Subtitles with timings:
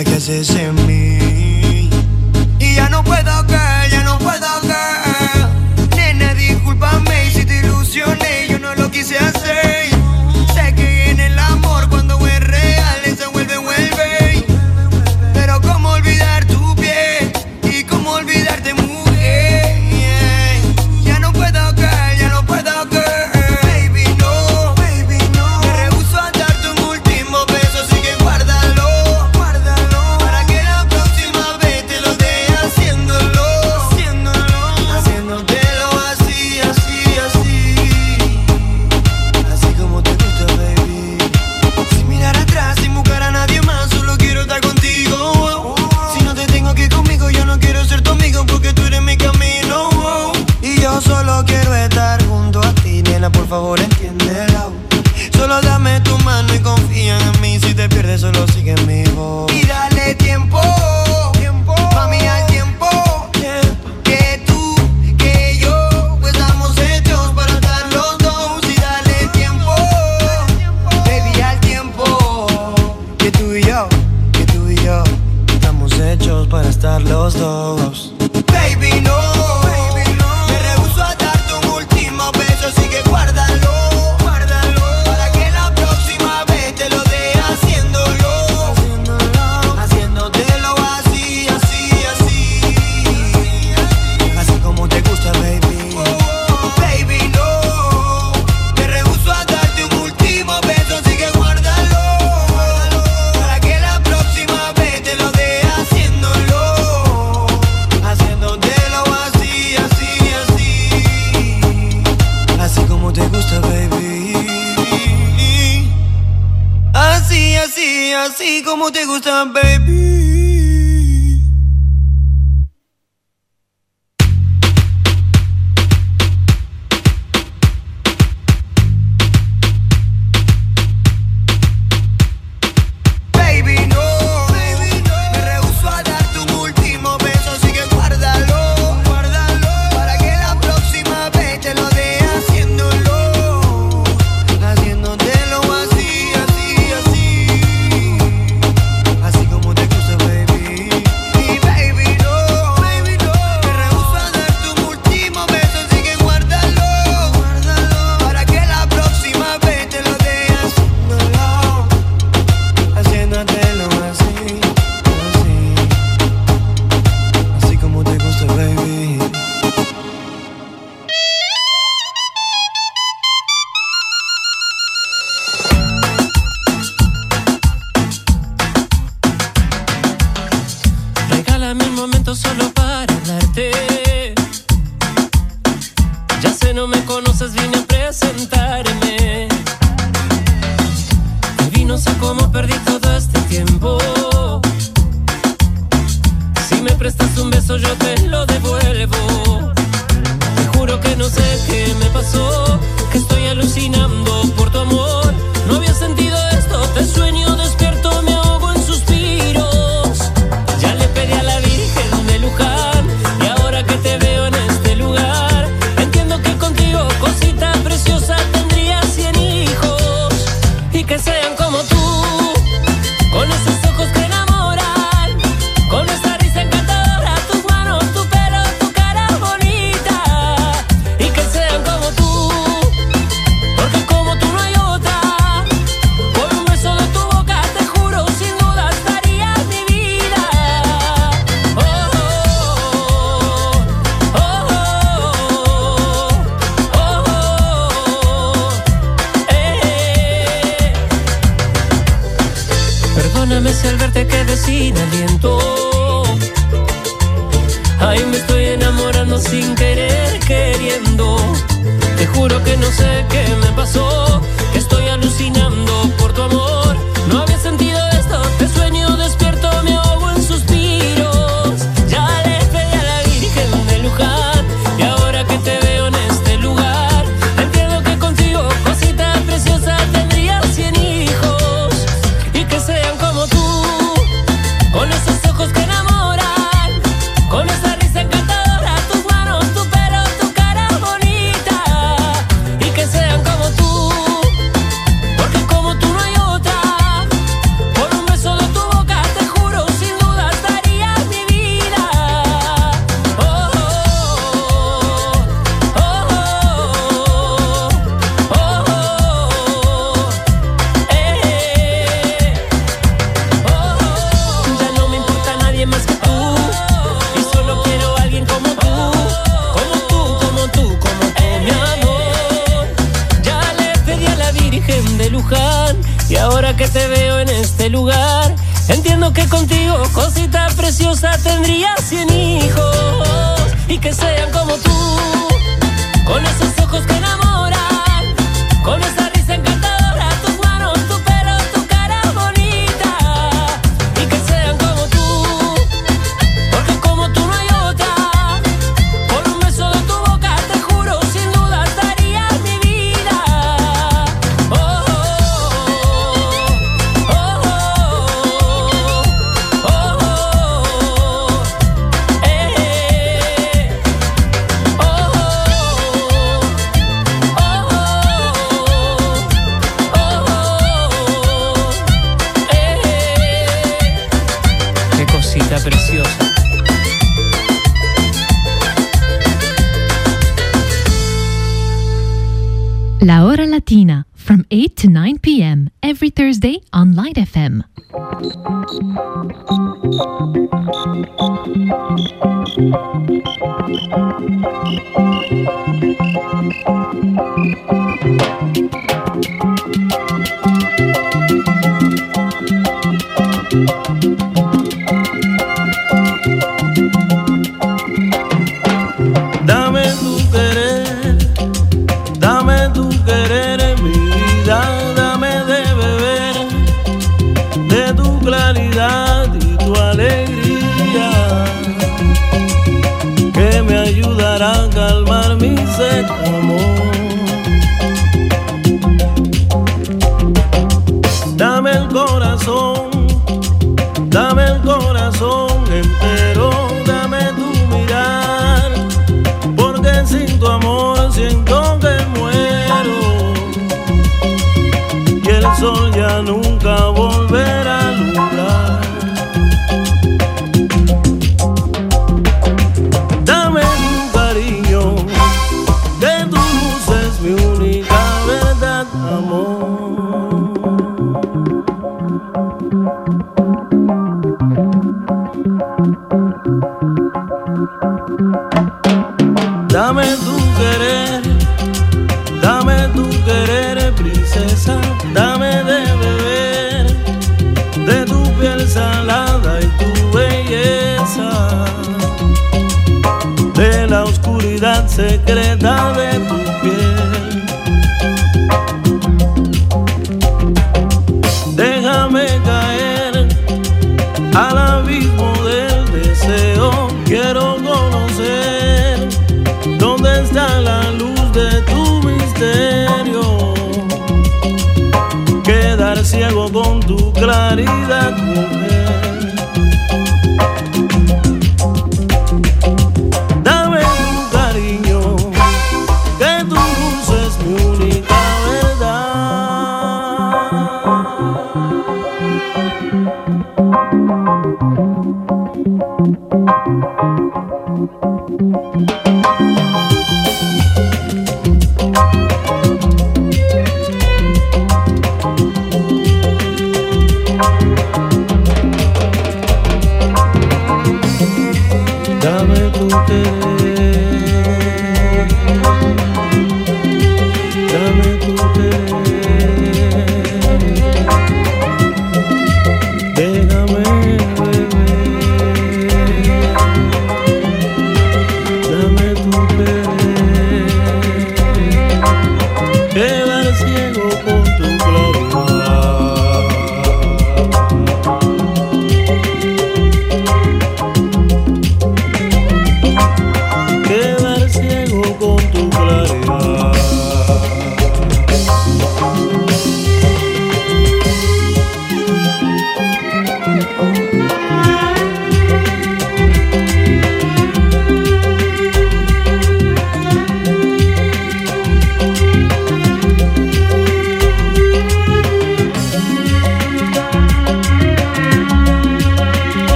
[0.00, 1.11] que haces en mí.
[53.52, 54.72] favor entiéndelo.
[55.36, 57.60] Solo dame tu mano y confía en mí.
[57.60, 58.61] Si te pierdes, solo si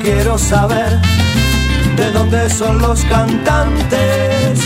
[0.00, 1.00] quiero saber
[1.96, 4.60] de dónde son los cantantes,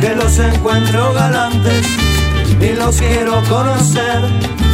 [0.00, 1.86] que los encuentro galantes
[2.60, 4.20] y los quiero conocer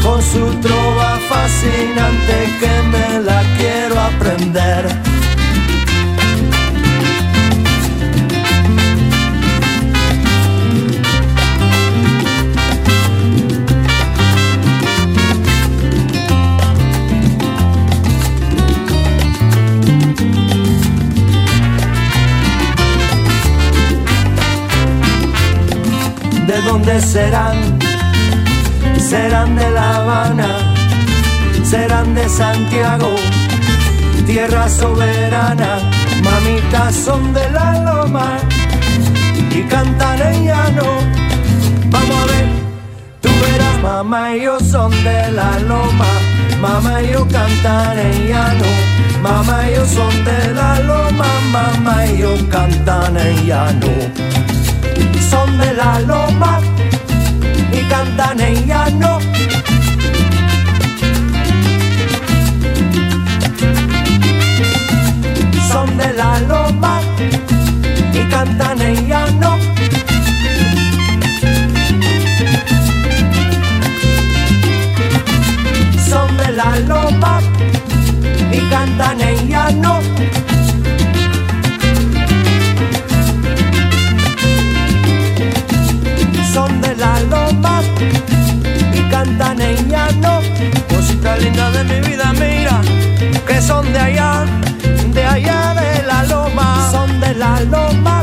[0.02, 5.25] con su trova fascinante que me la quiero aprender.
[27.00, 27.78] Serán?
[28.96, 30.46] Serán de La Habana,
[31.64, 33.14] serán de Santiago,
[34.24, 35.78] tierra soberana,
[36.22, 38.38] mamitas son de la loma
[39.50, 40.84] y cantan en llano.
[41.90, 42.46] Vamos a ver,
[43.20, 46.06] tú verás, mamá y yo son de la loma,
[46.60, 48.66] mamá y yo cantan en llano.
[49.22, 54.36] Mamá y yo son de la loma, mamá y yo cantan en llano
[55.30, 56.60] son de la loma
[57.88, 59.18] cantan en llano.
[65.68, 67.00] Son de la loma
[68.12, 69.58] y cantan en llano.
[76.08, 77.40] Son de la loma
[78.52, 80.45] y cantan en llano.
[89.16, 90.42] Cantan en llano.
[90.88, 92.80] Cosita linda de mi vida, mira,
[93.46, 94.44] que son de allá,
[95.14, 96.88] de allá de la loma.
[96.90, 98.16] Son de la loma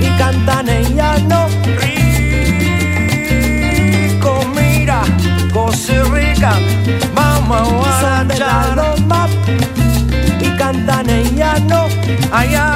[0.00, 1.48] y cantan en llano.
[1.82, 2.04] Rico,
[4.56, 5.00] mira,
[5.52, 6.52] cosa rica,
[7.14, 9.20] vamos a Son de la loma
[10.40, 11.80] y cantan en llano.
[12.32, 12.66] Allá,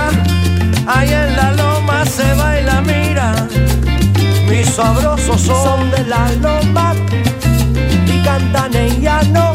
[0.86, 2.55] allá en la loma se mis
[4.66, 5.90] sabrosos son.
[5.90, 6.94] De la loma
[8.06, 9.45] y cantan en llano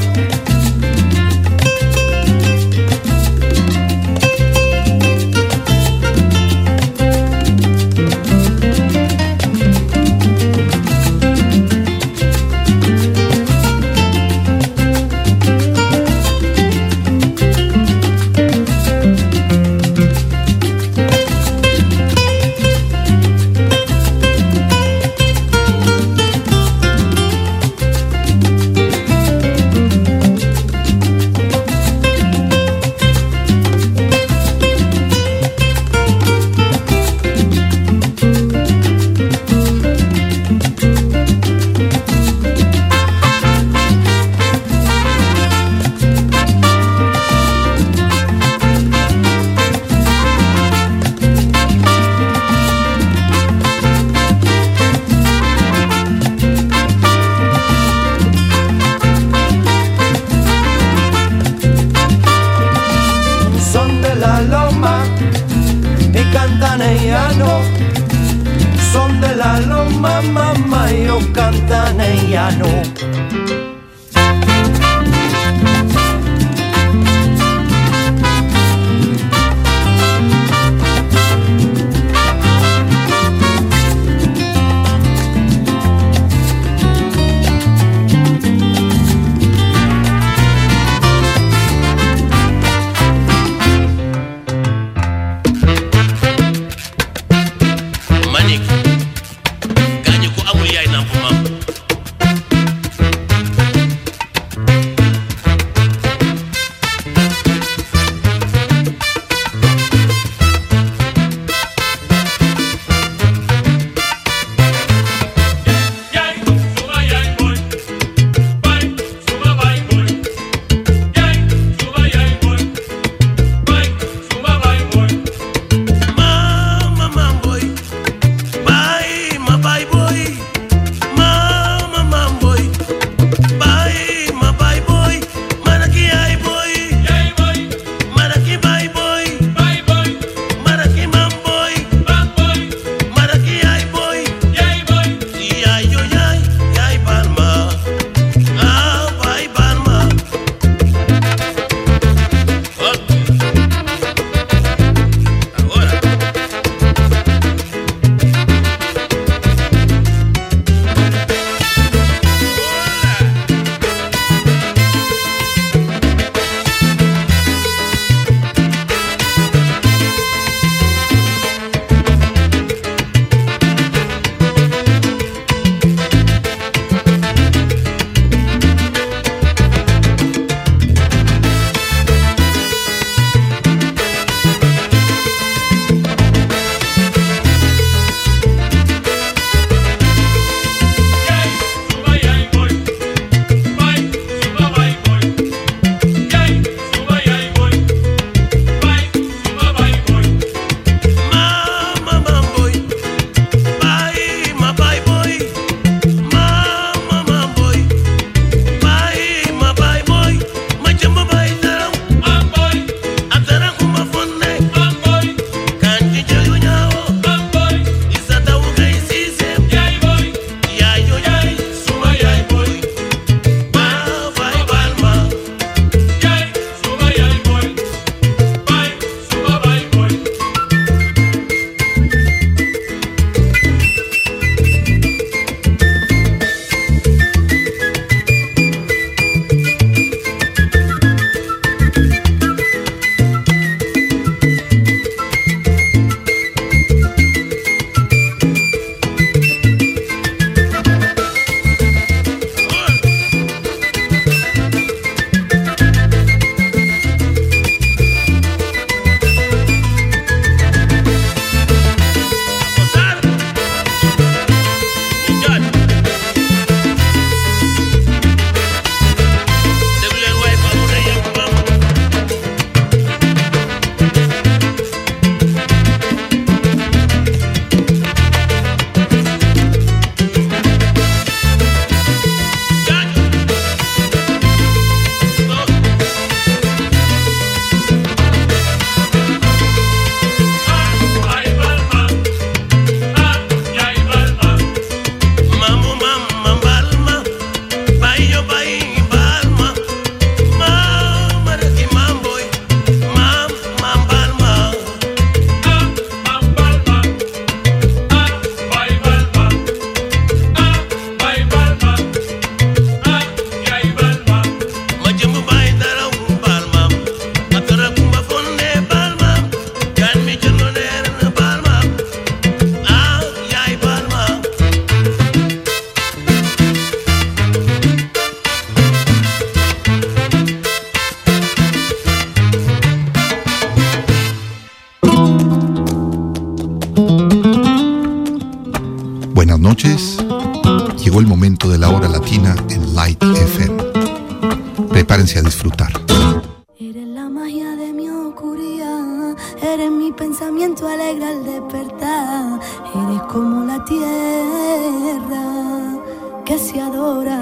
[356.62, 357.39] se adora.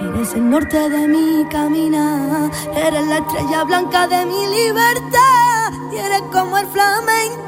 [0.00, 6.22] Eres el norte de mi caminar, eres la estrella blanca de mi libertad y eres
[6.32, 7.47] como el flamenco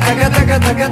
[0.00, 0.86] taca taca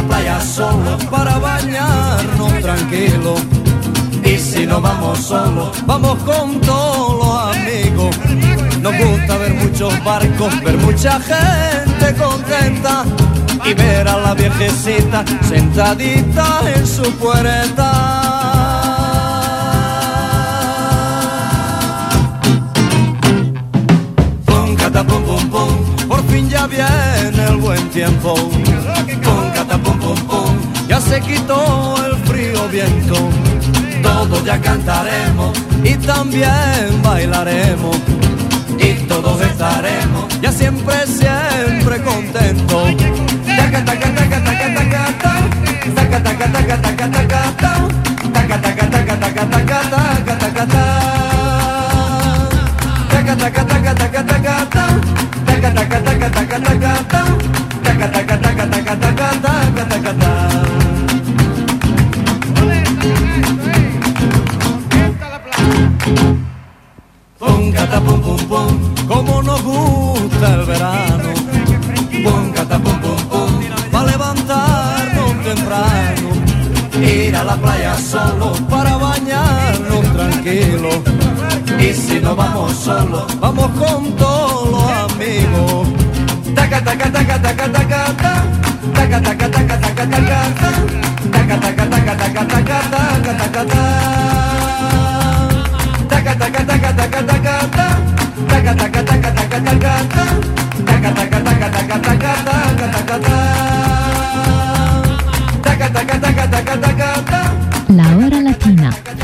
[0.00, 3.34] la playa solo para bañarnos tranquilo.
[4.24, 8.16] Y si no vamos solo, vamos con todos los amigos.
[8.80, 13.04] Nos gusta ver muchos barcos, ver mucha gente contenta
[13.64, 17.90] y ver a la viejecita sentadita en su puerta.
[24.46, 28.34] Pum, cata, pum, pum, pum, por fin ya viene el buen tiempo.
[31.10, 33.16] Se quitó el frío viento.
[34.00, 37.96] Todos ya cantaremos y también bailaremos.
[38.78, 42.94] Y todos estaremos ya siempre, siempre contentos.
[43.44, 45.32] Taca, taca, taca, taca, taca, ta.
[45.96, 47.72] Taca, taca, taca, taca, taca, ta.
[48.32, 50.84] Taca, taca, taca, taca, taca, taca, taca, ta.
[53.10, 54.84] Taca, taca, taca, taca, taca, ta.
[55.46, 57.20] Taca, taca, taca, taca, taca, ta.
[57.20, 57.39] Taca,
[77.50, 80.90] la playa solo para bañarnos tranquilo.
[81.80, 85.88] Y si no vamos solo, vamos con todos los amigos.
[86.54, 88.34] Taca, taca, taca, taca, taca, ta.
[88.94, 90.70] Taca, taca, taca, taca, taca, ta.
[91.34, 93.70] Taca, taca, taca, taca, taca, taca, taca, ta.
[93.72, 93.99] Taca,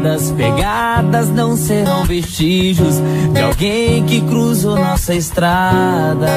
[0.00, 2.96] Pegadas, pegadas não serão vestígios
[3.32, 6.28] de alguém que cruzou nossa estrada.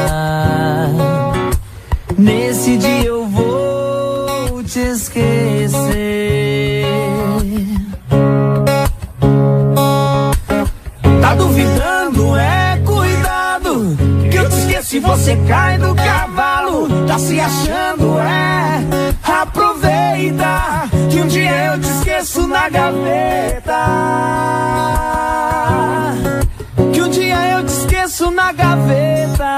[28.43, 29.53] Na gaveta.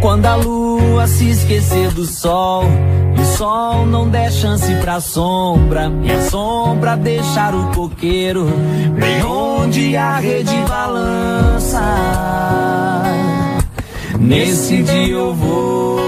[0.00, 2.64] Quando a lua se esquecer do sol
[3.16, 8.46] e o sol não der chance pra sombra e a sombra deixar o coqueiro
[8.98, 11.82] bem onde a rede balança.
[14.20, 16.00] Nesse dia eu vou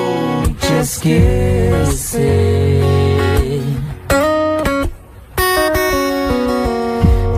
[0.60, 2.77] te esquecer.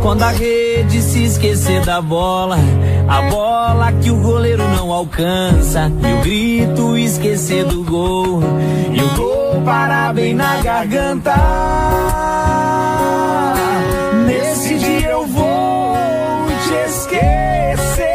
[0.02, 2.56] Quando a rede se esquecer da bola,
[3.06, 8.42] a bola que o goleiro não alcança, e o grito esquecer do gol,
[8.92, 11.34] e o gol parar bem na garganta.
[14.26, 18.06] Nesse dia eu vou te esquecer.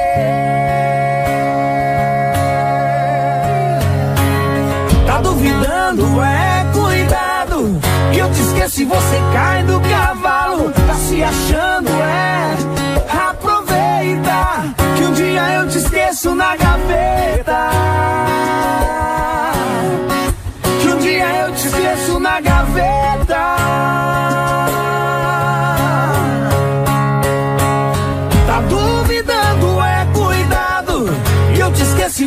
[5.05, 6.03] Tá duvidando?
[6.21, 7.79] É cuidado.
[8.11, 10.71] Que eu te esqueço e você cai do cavalo.
[10.71, 11.74] Tá se achando?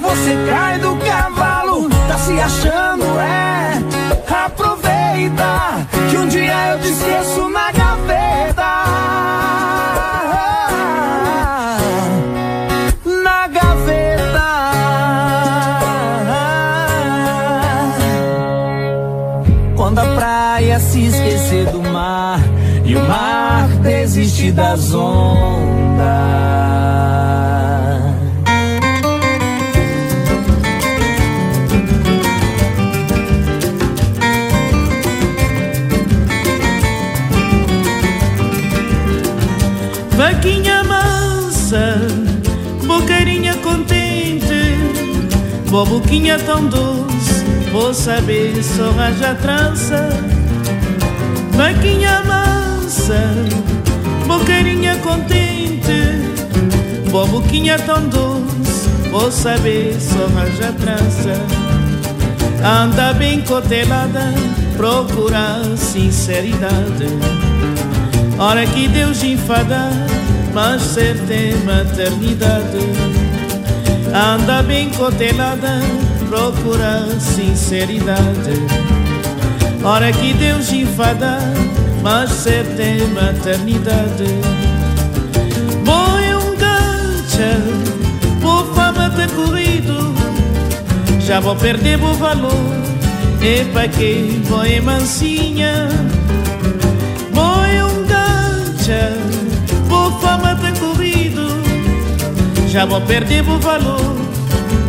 [0.08, 4.44] você cai do cavalo, tá se achando, é.
[4.46, 8.64] Aproveita que um dia eu te esqueço na gaveta.
[13.22, 14.48] Na gaveta.
[19.76, 22.40] Quando a praia se esquecer do mar
[22.84, 25.67] e o mar desistir das ondas
[45.68, 50.08] boquinha tão doce, vou saber só raja trança.
[51.52, 53.34] Vaquinha mansa,
[54.26, 55.82] boqueirinha contente,
[57.10, 61.34] boquinha tão doce, vou saber só raja trança.
[62.64, 64.32] Anda bem cotelada,
[64.76, 67.08] procura sinceridade.
[68.38, 69.90] Hora que Deus enfada,
[70.54, 73.27] mas certa é maternidade.
[74.14, 75.80] Anda bem cotelada,
[76.28, 78.52] procura sinceridade.
[79.84, 81.38] Hora que Deus enfada,
[82.02, 84.24] mas certa é maternidade.
[85.84, 87.60] Boi um gancha,
[88.40, 90.14] por fama ter corrido,
[91.20, 92.78] já vou perder o valor.
[93.40, 95.88] E pra que boi mansinha?
[97.32, 97.58] Vou
[102.68, 104.16] Já vou perder o valor.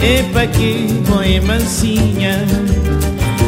[0.02, 2.46] Epa que põe mansinha.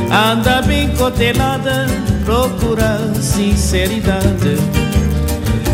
[0.10, 1.86] Anda bem cotelada
[2.26, 4.58] Procura sinceridade.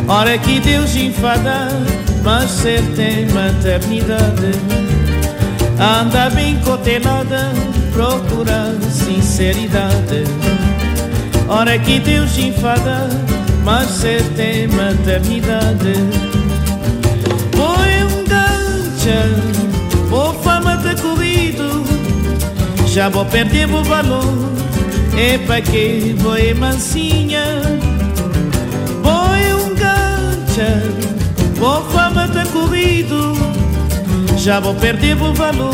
[0.08, 1.70] Hora que Deus enfada
[2.24, 4.52] Mas certa é maternidade.
[5.80, 7.52] Anda bem cotelada
[7.94, 10.24] Procura sinceridade.
[11.48, 13.08] Hora que Deus enfada
[13.68, 16.37] mas você tem maternidade.
[19.08, 19.62] Gancha,
[20.10, 21.86] vou fama ter corrido,
[22.88, 24.36] já vou perder o valor.
[25.18, 27.42] E pra que vou mansinha?
[29.02, 30.84] Foi um gancha,
[31.56, 33.34] vou fama ter corrido,
[34.38, 35.74] já vou perder o valor.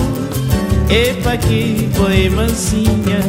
[0.88, 3.20] E pra que vou mansinha?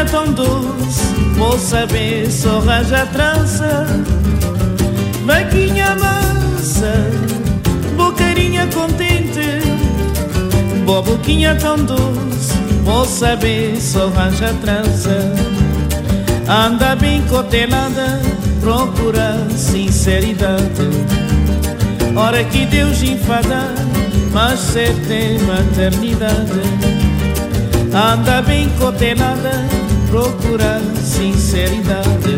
[0.00, 3.86] Boquinha tão doce, vou saber só raja trança.
[5.26, 6.92] Vaquinha mansa,
[7.96, 9.60] bocarinha contente,
[10.86, 15.34] boa boquinha tão doce, vou saber só raja trança.
[16.48, 18.20] Anda bem cotelada,
[18.60, 20.88] procura sinceridade.
[22.16, 23.74] Hora que Deus enfada,
[24.32, 26.60] mas certa é maternidade.
[27.92, 29.79] Anda bem cotelada,
[30.10, 32.36] procura sinceridade.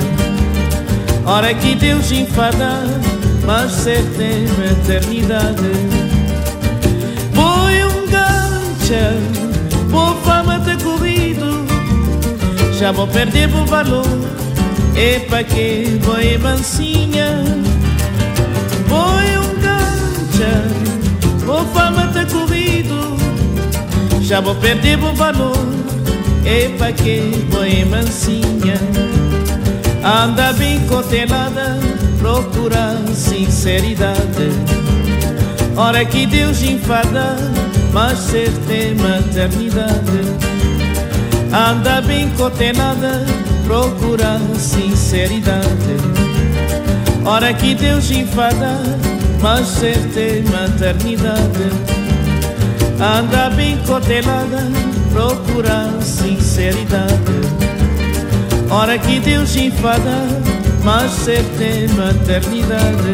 [1.25, 2.85] Hora que Deus enfada,
[3.45, 5.73] mas certa é eternidade.
[7.35, 9.17] Foi um gancha,
[9.91, 11.65] por fama ter corrido,
[12.79, 14.07] já vou perder o valor.
[14.95, 17.43] E pra que vou mansinha?
[18.87, 20.65] Foi um gancha,
[21.47, 23.13] por fama ter corrido
[24.21, 25.82] já vou perder o valor
[26.45, 28.79] E pra que boi mansinha.
[30.05, 31.79] Anda bem cotelada
[32.19, 34.51] Procura sinceridade.
[35.77, 37.37] Hora que Deus enfada
[37.93, 40.23] Mas certa é maternidade.
[41.53, 43.25] Anda bem cotelada
[43.65, 45.97] Procura sinceridade.
[47.25, 48.83] Hora que Deus enfada
[49.41, 52.03] Mas certa é maternidade.
[53.01, 54.71] Anda bem cotelada,
[55.13, 57.13] procura sinceridade.
[58.71, 60.27] Hora que Deus enfada,
[60.83, 63.13] mas certa é maternidade.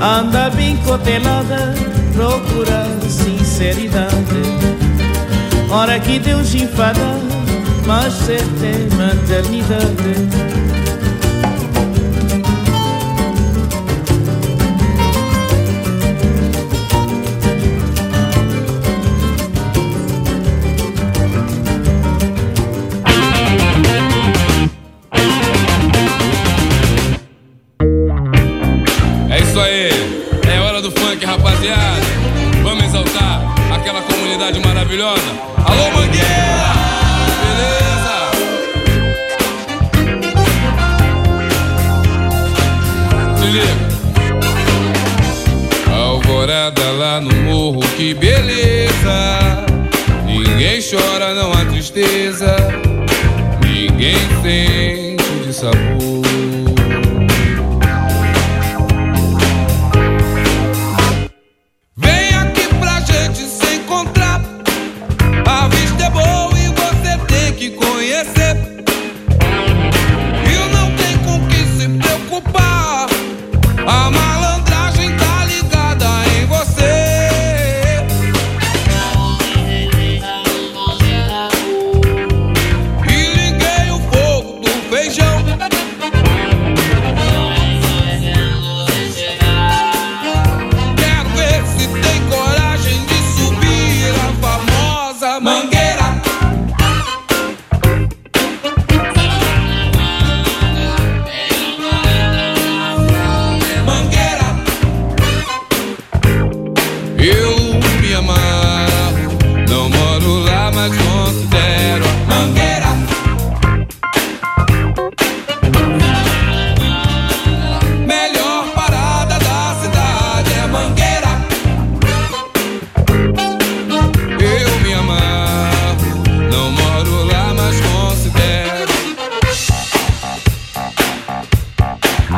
[0.00, 1.74] Anda bem cotelada,
[2.14, 4.42] procura sinceridade.
[5.70, 7.18] Hora que Deus enfada,
[7.86, 10.89] mas certa é maternidade.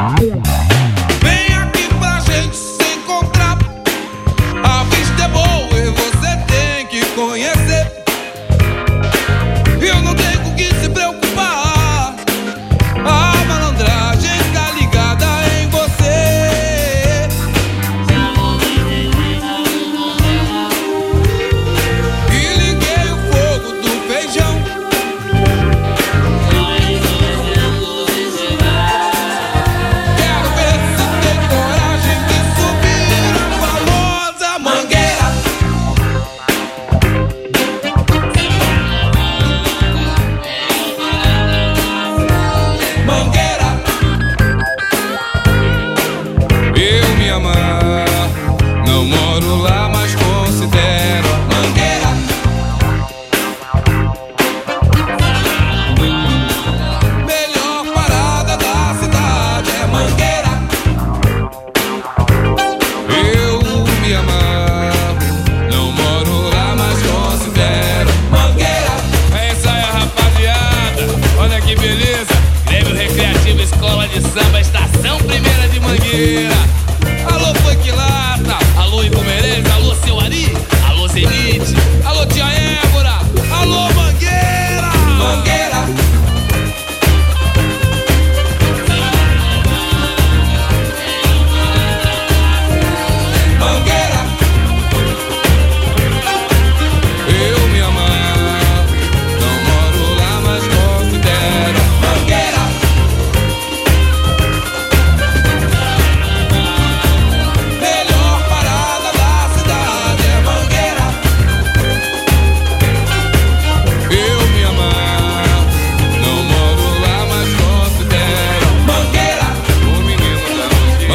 [0.03, 0.52] Yeah.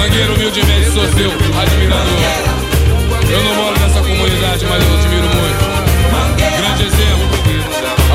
[0.07, 1.29] Mangueira humildemente sou seu
[1.59, 2.07] admirador.
[3.29, 5.59] Eu não moro nessa comunidade, mas eu admiro muito.
[6.37, 7.27] Grande exemplo.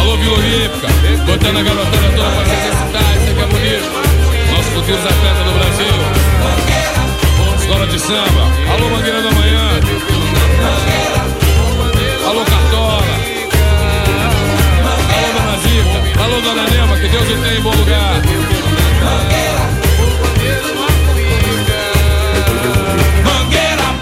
[0.01, 0.89] Alô, Vila Olímpica.
[1.27, 3.93] Botando a garotada toda pra necessidade, isso aqui é bonito.
[4.53, 5.97] Nossos futuros atletas do Brasil.
[7.61, 8.45] Escola de samba.
[8.73, 9.81] Alô, Mangueira da Manhã.
[12.27, 13.05] Alô, Cartola.
[15.13, 16.23] Alô, Dona Zica.
[16.25, 18.15] Alô, Dona Nema, que Deus o tenha em bom lugar.
[18.15, 19.53] Mangueira.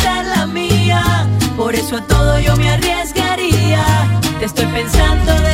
[0.00, 1.26] la mía.
[1.56, 3.84] Por eso a todo yo me arriesgaría.
[4.38, 5.51] Te estoy pensando de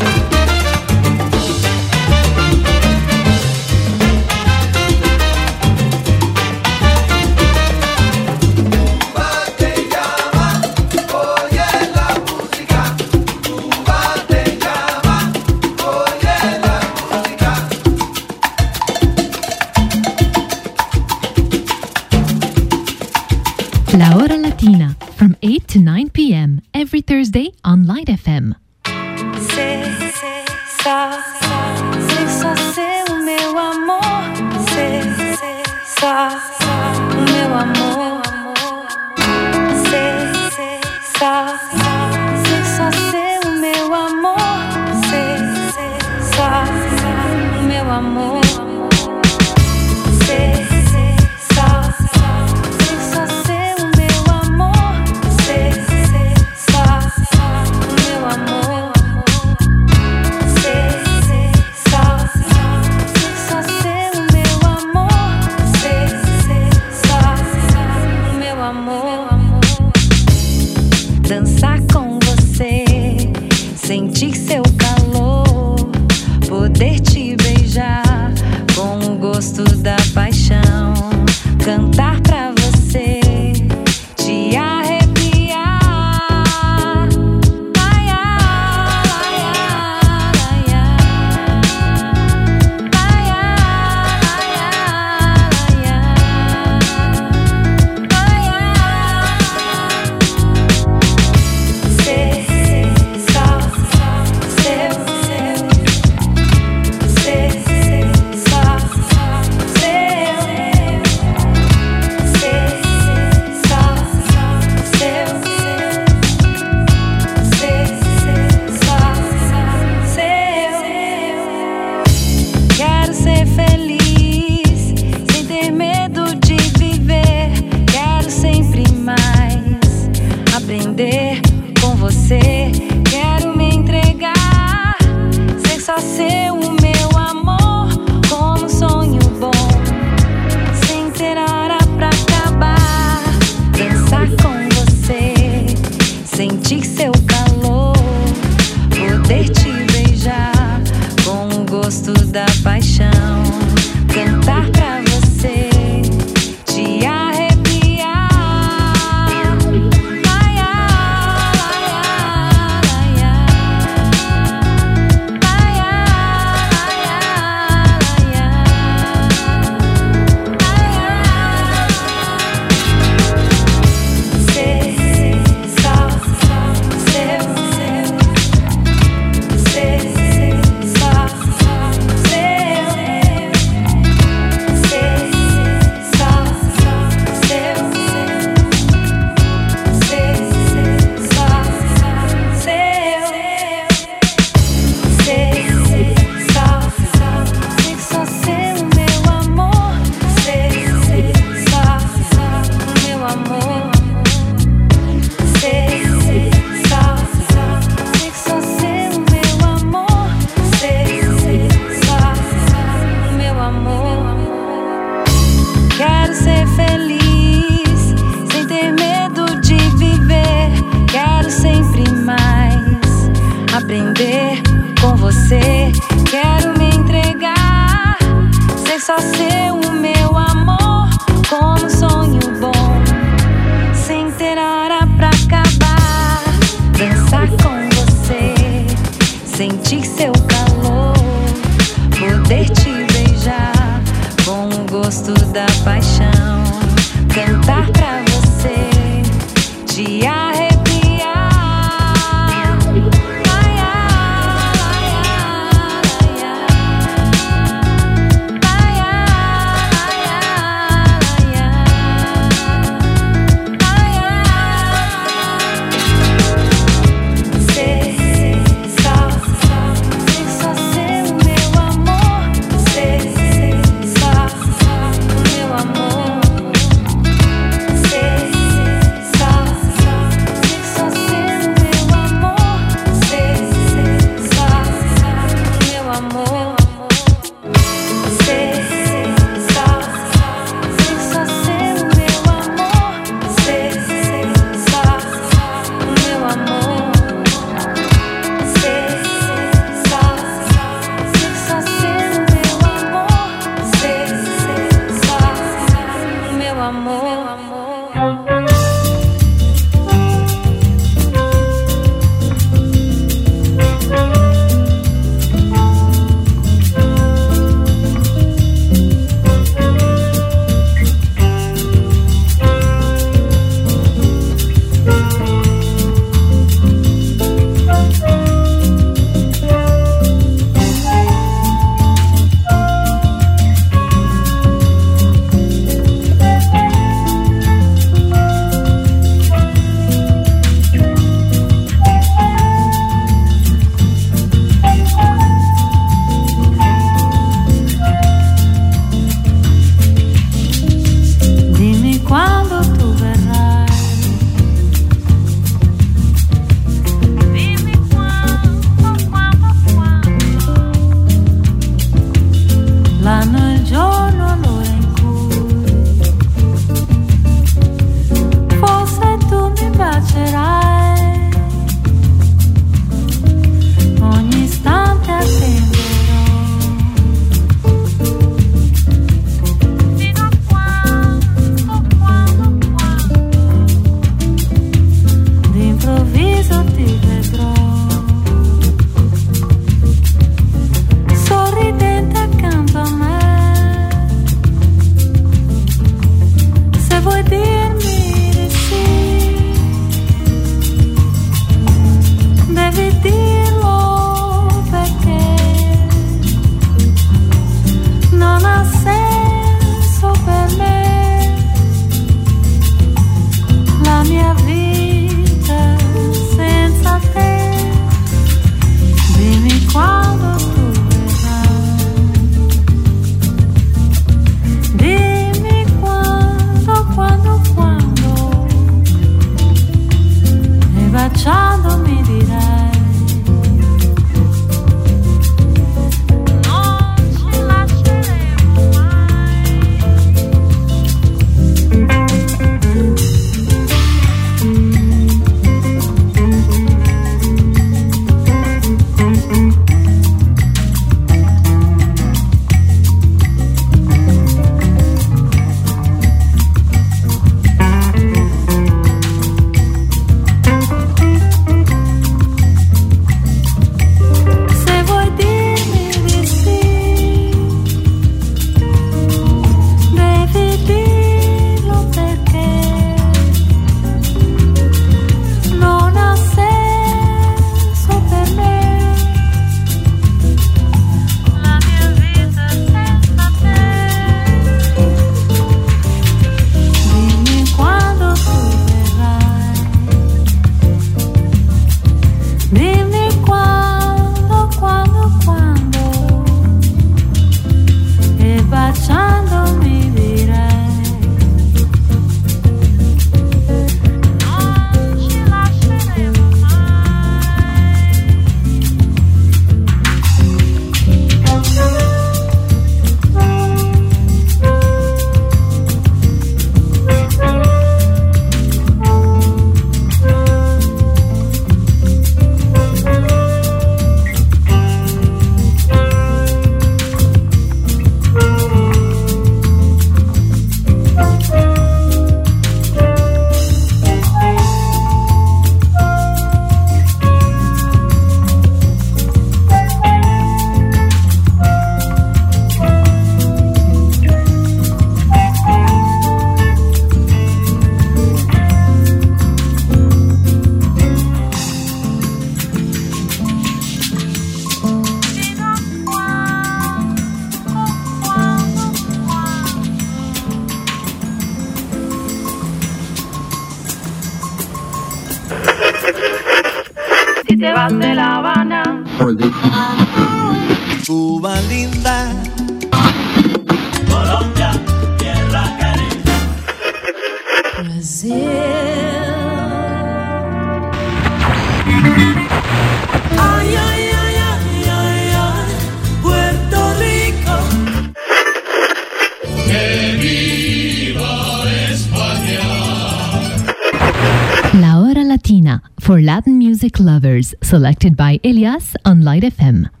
[597.63, 600.00] selected by Elias on Light FM.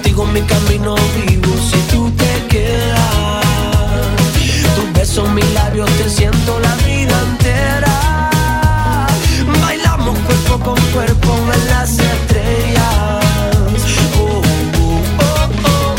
[0.00, 0.94] contigo mi camino
[1.26, 1.52] vivo.
[1.70, 3.44] Si tú te quedas,
[4.74, 8.28] tus besos, mis labios, te siento la vida entera.
[9.60, 13.24] Bailamos cuerpo con cuerpo en las estrellas.
[14.18, 14.40] Oh,
[14.80, 15.96] oh, oh, oh.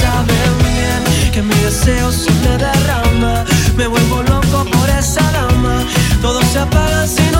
[0.00, 3.44] Sabes bien que mi deseo se derrama.
[3.76, 5.82] Me vuelvo loco por esa dama.
[6.20, 7.39] Todo se apaga si no